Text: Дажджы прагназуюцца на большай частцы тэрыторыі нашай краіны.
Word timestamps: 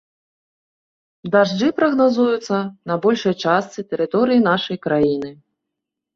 Дажджы 1.35 1.69
прагназуюцца 1.79 2.57
на 2.93 2.99
большай 3.05 3.33
частцы 3.45 3.79
тэрыторыі 3.93 4.43
нашай 4.49 4.77
краіны. 4.89 5.31